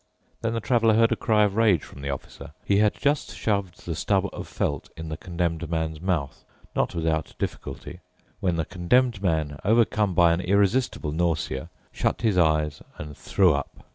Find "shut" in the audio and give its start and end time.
11.91-12.21